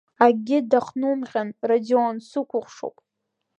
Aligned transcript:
Акгьы 0.25 0.57
дахҭнумҟьан, 0.69 1.49
Радион, 1.69 2.15
сукәыхшоуп. 2.29 2.95